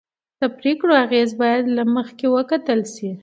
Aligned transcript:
د 0.39 0.41
پرېکړو 0.57 0.93
اغېز 1.05 1.29
باید 1.41 1.63
له 1.77 1.83
مخکې 1.95 2.25
وکتل 2.35 2.79
شي 2.93 3.11